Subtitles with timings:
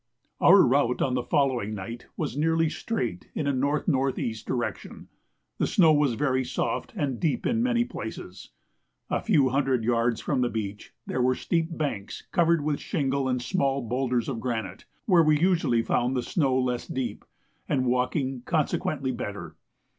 [0.39, 4.35] Our route on the following night was nearly straight in a N.N.E.
[4.47, 5.09] direction.
[5.59, 8.49] The snow was very soft and deep in many places.
[9.11, 13.39] A few hundred yards from the beach there were steep banks covered with shingle and
[13.43, 17.23] small boulders of granite, where we usually found the snow less deep,
[17.69, 19.55] and walking consequently better.